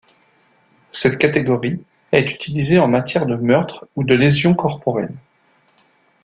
Cette 0.91 1.19
catégorie 1.19 1.79
est 2.11 2.31
utilisée 2.33 2.79
en 2.79 2.87
matière 2.87 3.27
de 3.27 3.35
meurtre 3.35 3.87
ou 3.95 4.03
de 4.03 4.15
lésions 4.15 4.55
corporelles. 4.55 5.13